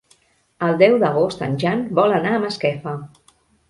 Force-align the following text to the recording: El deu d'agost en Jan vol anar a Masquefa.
El 0.67 0.73
deu 0.83 0.95
d'agost 1.05 1.45
en 1.51 1.55
Jan 1.67 1.87
vol 2.03 2.19
anar 2.19 2.35
a 2.39 2.43
Masquefa. 2.49 3.01